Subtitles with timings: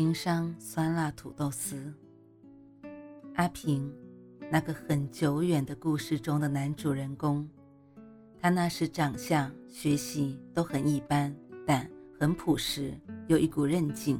[0.00, 1.92] 情商酸辣土豆丝。
[3.34, 3.92] 阿平，
[4.50, 7.46] 那个很久远的故事中的男主人公，
[8.40, 11.36] 他那时长相、学习都很一般，
[11.66, 11.86] 但
[12.18, 14.18] 很朴实，有一股韧劲。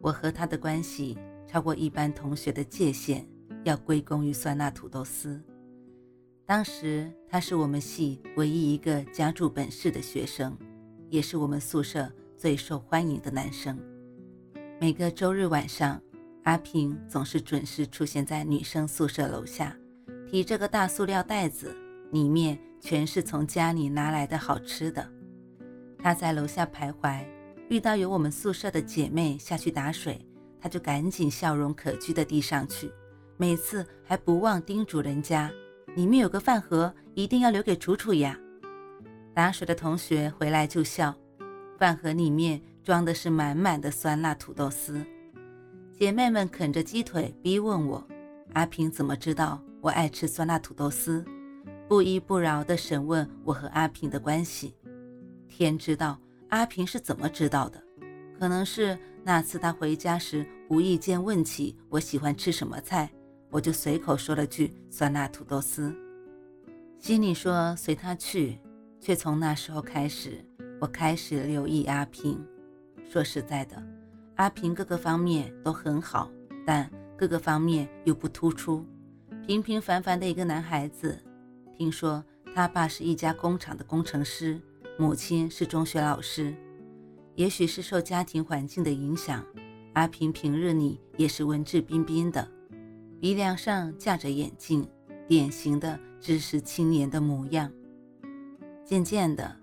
[0.00, 3.28] 我和他的关系超过一般同学的界限，
[3.64, 5.38] 要归功于酸辣土豆丝。
[6.46, 10.56] 当时他是我们系唯一一个家住本市的学生，
[11.10, 13.78] 也是我们宿舍最受欢迎的男生。
[14.80, 16.00] 每个周日晚上，
[16.44, 19.76] 阿平总是准时出现在女生宿舍楼下，
[20.30, 21.76] 提着个大塑料袋子，
[22.12, 25.04] 里面全是从家里拿来的好吃的。
[25.98, 27.24] 他在楼下徘徊，
[27.68, 30.24] 遇到有我们宿舍的姐妹下去打水，
[30.60, 32.88] 他就赶紧笑容可掬地递上去，
[33.36, 35.50] 每次还不忘叮嘱人家
[35.96, 38.38] ：“里面有个饭盒，一定要留给楚楚呀。”
[39.34, 41.12] 打水的同学回来就笑，
[41.76, 42.62] 饭盒里面。
[42.88, 45.04] 装的是满满的酸辣土豆丝，
[45.92, 48.02] 姐妹们啃着鸡腿，逼问我
[48.54, 51.22] ：“阿平怎么知道我爱吃酸辣土豆丝？”
[51.86, 54.74] 不依不饶地审问我和阿平的关系。
[55.46, 57.78] 天知道阿平是怎么知道的，
[58.40, 63.10] 可能是那次他回家时无意间问起我喜欢吃什么菜，
[63.50, 65.94] 我就随口说了句酸辣土豆丝，
[66.98, 68.58] 心里说随他去，
[68.98, 70.42] 却从那时候开始，
[70.80, 72.42] 我开始留意阿平。
[73.08, 73.82] 说实在的，
[74.34, 76.30] 阿平各个方面都很好，
[76.66, 78.84] 但各个方面又不突出，
[79.46, 81.18] 平平凡凡的一个男孩子。
[81.74, 82.22] 听说
[82.54, 84.60] 他爸是一家工厂的工程师，
[84.98, 86.54] 母亲是中学老师。
[87.34, 89.42] 也许是受家庭环境的影响，
[89.94, 92.46] 阿平平日里也是文质彬彬的，
[93.20, 94.86] 鼻梁上架着眼镜，
[95.26, 97.72] 典型的知识青年的模样。
[98.84, 99.56] 渐渐的，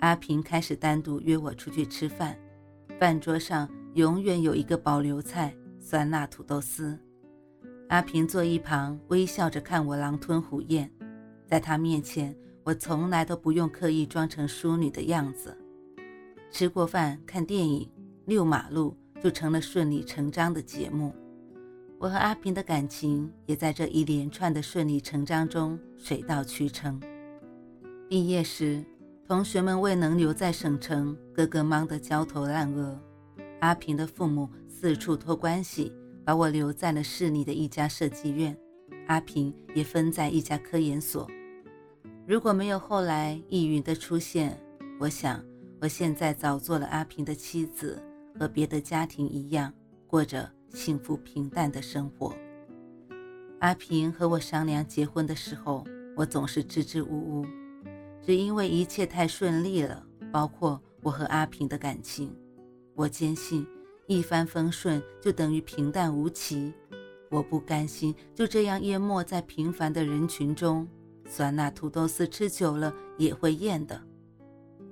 [0.00, 2.36] 阿平开始单独约我出去吃饭。
[3.00, 6.98] 饭桌上永远有一个保留菜——酸辣土豆丝。
[7.88, 10.90] 阿平坐一旁，微笑着看我狼吞虎咽。
[11.46, 15.56] 在他面前，我从来都不用刻意装成淑女的样子。
[16.50, 17.90] 吃过饭，看电影，
[18.26, 18.94] 遛马路，
[19.24, 21.14] 就成了顺理成章的节目。
[21.98, 27.00] 我和阿平的感情也在这一连串的顺理成章中水到渠成。
[28.10, 28.84] 毕业时。
[29.30, 33.00] 同学们未能留在省城，个个忙得焦头烂额。
[33.60, 38.58] 阿平的父母四处托关系，把我留在了市里的一家设计院。
[39.06, 41.30] 阿平也分在一家科研所。
[42.26, 44.60] 如果没有后来易云的出现，
[44.98, 45.40] 我想
[45.80, 48.02] 我现在早做了阿平的妻子，
[48.36, 49.72] 和别的家庭一样，
[50.08, 52.34] 过着幸福平淡的生活。
[53.60, 55.86] 阿平和我商量结婚的时候，
[56.16, 57.46] 我总是支支吾吾。
[58.22, 62.34] 只因为一切太顺利了，包括我和阿平的感情。
[62.94, 63.66] 我坚信，
[64.06, 66.72] 一帆风顺就等于平淡无奇。
[67.30, 70.86] 我不甘心就这样淹没在平凡的人群中。
[71.28, 74.00] 酸辣土豆丝吃久了也会厌的。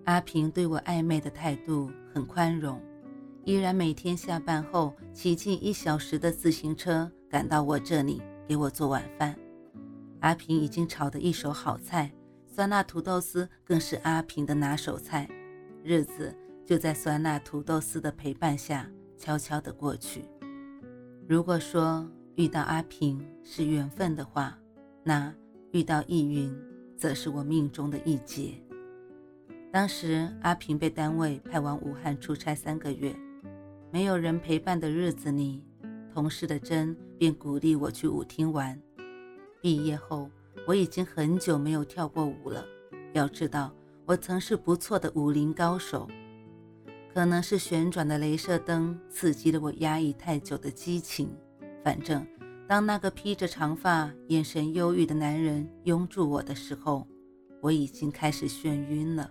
[0.05, 2.81] 阿平对我暧昧的态度很宽容，
[3.45, 9.37] 依然每天下班后骑近一小时的自行车赶到我这里给我做晚饭。
[10.21, 12.11] 阿平已经炒得一手好菜。
[12.59, 15.29] 酸辣土豆丝更是阿平的拿手菜，
[15.85, 16.35] 日子
[16.67, 20.25] 就在酸辣土豆丝的陪伴下悄悄地过去。
[21.29, 22.05] 如果说
[22.35, 24.59] 遇到阿平是缘分的话，
[25.05, 25.33] 那
[25.71, 26.53] 遇到易云
[26.97, 28.61] 则是我命中的一劫。
[29.71, 33.15] 当时阿平被单位派往武汉出差三个月，
[33.93, 35.63] 没有人陪伴的日子里，
[36.13, 38.77] 同事的真便鼓励我去舞厅玩。
[39.61, 40.29] 毕业后。
[40.69, 42.63] 我已经很久没有跳过舞了。
[43.15, 43.75] 要知道，
[44.05, 46.07] 我曾是不错的武林高手。
[47.15, 51.35] 可能是旋转的镭射灯刺激了我压抑太久的激情。
[51.83, 52.27] 反正，
[52.69, 57.09] 当那个披着长发、眼神忧郁的男人拥住我的时候，
[57.63, 59.31] 我已经开始眩晕了。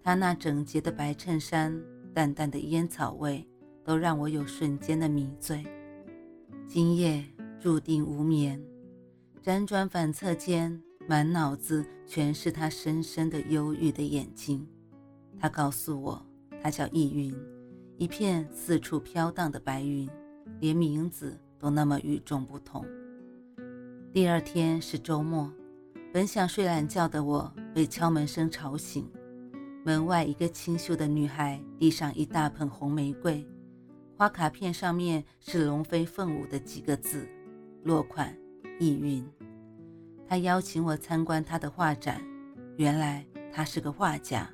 [0.00, 1.76] 他那整洁的白衬衫、
[2.14, 3.44] 淡淡的烟草味，
[3.82, 5.66] 都让我有瞬间的迷醉。
[6.68, 7.24] 今夜
[7.58, 8.62] 注定无眠。
[9.46, 14.66] 辗转反侧间，满脑子全是他深深的忧郁的眼睛。
[15.38, 16.20] 他告诉我，
[16.60, 17.32] 他叫易云，
[17.96, 20.10] 一片四处飘荡的白云，
[20.58, 22.84] 连名字都那么与众不同。
[24.12, 25.48] 第二天是周末，
[26.12, 29.08] 本想睡懒觉的我被敲门声吵醒。
[29.84, 33.46] 门外一个清秀的女孩递上一大捧红玫瑰，
[34.16, 37.28] 花卡片上面是龙飞凤舞的几个字，
[37.84, 38.36] 落款
[38.78, 39.24] 意云。
[40.28, 42.20] 他邀请我参观他的画展，
[42.76, 44.50] 原来他是个画家。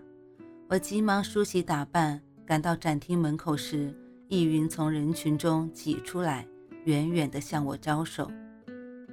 [0.69, 3.95] 我急忙梳洗打扮，赶到展厅门口时，
[4.29, 6.47] 易云从人群中挤出来，
[6.85, 8.31] 远远地向我招手。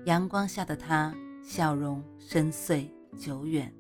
[0.06, 1.14] 阳光下的她，
[1.44, 3.74] 笑容深邃久远。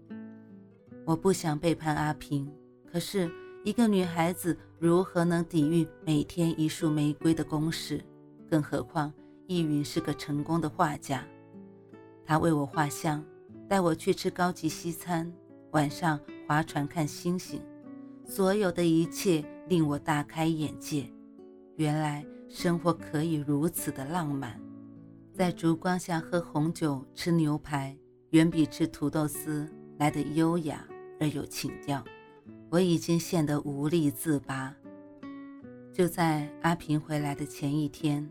[1.05, 2.51] 我不想背叛阿平，
[2.91, 3.31] 可是
[3.63, 8.03] 一个女孩子如何能抵御每天一束玫瑰的攻势？
[8.49, 9.11] 更何况
[9.49, 11.25] 易云是个成功的画家，
[12.23, 13.25] 他为我画像，
[13.67, 15.33] 带我去吃高级西餐，
[15.71, 17.59] 晚上划船看星星，
[18.23, 21.11] 所有的一切令我大开眼界。
[21.77, 24.61] 原来生活可以如此的浪漫，
[25.33, 27.97] 在烛光下喝红酒、吃牛排，
[28.29, 29.67] 远比吃土豆丝
[29.97, 30.85] 来的优雅。
[31.19, 32.03] 而有情调，
[32.69, 34.75] 我已经陷得无力自拔。
[35.91, 38.29] 就在阿平回来的前一天，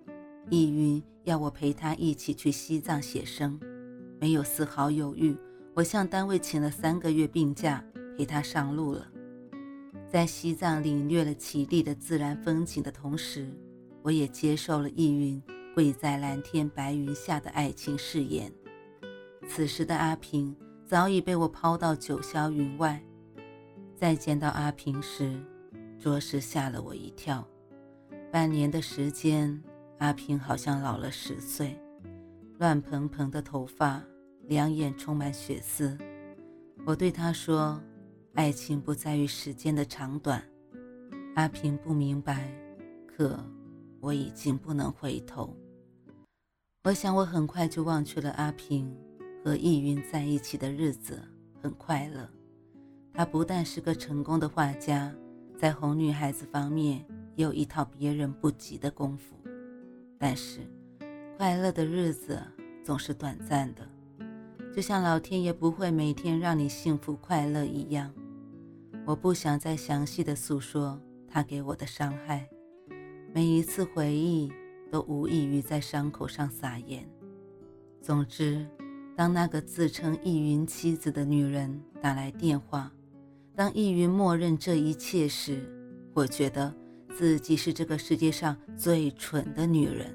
[0.51, 3.59] 易云要我陪他一起去西藏写生，
[4.21, 5.37] 没有丝毫犹豫，
[5.75, 7.85] 我向单位请了三个月病假，
[8.17, 9.07] 陪他上路了。
[10.11, 13.49] 在西藏领略了绮丽的自然风景的同时，
[14.03, 15.43] 我也接受了易云
[15.75, 18.53] 跪在蓝天白云下的爱情誓言。
[19.47, 20.57] 此时的阿平。
[20.89, 22.99] 早已被我抛到九霄云外。
[23.95, 25.39] 再见到阿平时，
[25.99, 27.47] 着实吓了我一跳。
[28.33, 29.63] 半年的时间，
[29.99, 31.77] 阿平好像老了十岁，
[32.59, 34.01] 乱蓬蓬的头发，
[34.45, 35.99] 两眼充满血丝。
[36.87, 37.81] 我对他说
[38.35, 40.43] ：“爱情不在于时间的长短。”
[41.35, 42.49] 阿平不明白，
[43.07, 43.39] 可
[44.01, 45.57] 我已经不能回头。
[46.85, 48.95] 我想，我很快就忘却了阿平。
[49.45, 51.23] 和易云在一起的日子
[51.63, 52.29] 很快乐。
[53.15, 55.15] 他不但是个成功的画家，
[55.57, 57.05] 在哄女孩子方面
[57.37, 59.38] 有一套别人不及的功夫。
[60.19, 60.61] 但是，
[61.37, 62.43] 快乐的日子
[62.83, 63.89] 总是短暂的，
[64.75, 68.13] 就像老天爷不会每天让你幸福快乐一样。
[69.07, 72.49] 我不想再详细的诉说他给我的伤害，
[73.33, 74.53] 每一次回忆
[74.91, 77.09] 都无异于在伤口上撒盐。
[78.03, 78.67] 总之。
[79.17, 82.93] 当那个自称易云妻子的女人打来电话，
[83.53, 85.69] 当易云默认这一切时，
[86.15, 86.73] 我觉得
[87.17, 90.13] 自己是这个世界上最蠢的女人。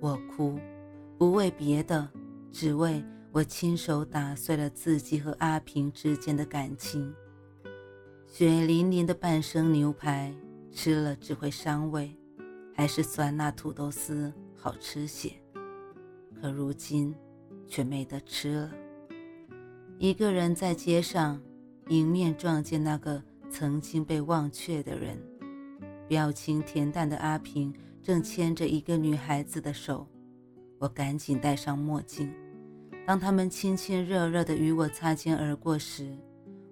[0.00, 0.58] 我哭，
[1.18, 2.08] 不为别的，
[2.50, 7.12] 只为我亲手打碎了自己和阿平之间的感情。
[8.26, 10.34] 血淋淋的半生牛排
[10.70, 12.16] 吃了只会伤胃，
[12.74, 15.32] 还是酸辣土豆丝好吃些。
[16.40, 17.14] 可如今。
[17.72, 18.72] 却没得吃了。
[19.96, 21.40] 一个人在街上
[21.86, 25.16] 迎面撞见那个曾经被忘却的人，
[26.10, 27.72] 表情恬淡的阿平
[28.02, 30.04] 正牵着一个女孩子的手。
[30.80, 32.34] 我赶紧戴上墨镜。
[33.06, 36.18] 当他们亲亲热热地与我擦肩而过时，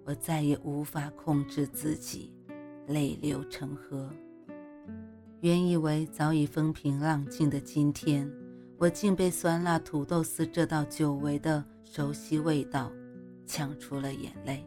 [0.05, 2.35] 我再也无法控制自己，
[2.88, 4.11] 泪流成河。
[5.41, 8.29] 原以为早已风平浪静的今天。
[8.77, 12.91] 我竟被酸辣土豆丝这道久违的熟悉味道
[13.46, 14.67] 呛出了眼泪。